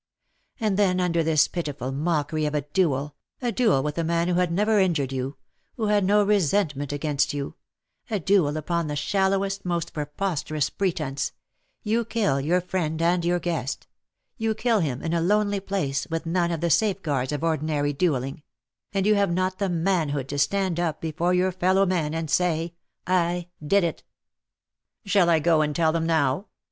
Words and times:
And 0.59 0.77
then, 0.77 0.99
under 0.99 1.21
this 1.21 1.47
pitiful 1.47 1.91
mockery 1.91 2.47
of 2.47 2.55
a 2.55 2.61
duel— 2.63 3.13
a 3.39 3.51
duel 3.51 3.83
with 3.83 3.99
a 3.99 4.03
man 4.03 4.29
who 4.29 4.33
had 4.33 4.51
never 4.51 4.79
injured 4.79 5.13
you, 5.13 5.37
who 5.75 5.85
had 5.89 6.03
no 6.03 6.23
resentment 6.23 6.91
against 6.91 7.35
you— 7.35 7.53
a 8.09 8.19
duel 8.19 8.57
upon 8.57 8.87
the 8.87 8.95
shallowest, 8.95 9.63
most 9.63 9.93
preposterous 9.93 10.71
pretence— 10.71 11.33
you 11.91 12.03
kill 12.03 12.41
your 12.41 12.61
friend 12.61 12.99
and 12.99 13.21
jonr 13.21 13.39
guest— 13.39 13.85
you 14.39 14.55
kill 14.55 14.79
him 14.79 15.03
in 15.03 15.13
a 15.13 15.21
lonely 15.21 15.59
place, 15.59 16.07
with 16.09 16.25
none 16.25 16.49
of 16.49 16.61
the 16.61 16.71
safeguards 16.71 17.31
of 17.31 17.43
ordinary 17.43 17.93
duelling; 17.93 18.41
and 18.95 19.05
you 19.05 19.13
have 19.13 19.31
not 19.31 19.59
the 19.59 19.69
manhood 19.69 20.27
to 20.29 20.39
stand 20.39 20.79
up 20.79 20.99
before 20.99 21.35
your 21.35 21.51
fellow 21.51 21.85
men, 21.85 22.15
and 22.15 22.31
say, 22.31 22.73
^ 23.07 23.11
I 23.13 23.49
did 23.63 23.83
it.'''''' 23.83 25.03
297" 25.05 25.05
Shall 25.05 25.29
I 25.29 25.37
go 25.37 25.59
aDd 25.61 25.75
tell 25.75 25.91
them 25.91 26.07
now?" 26.07 26.47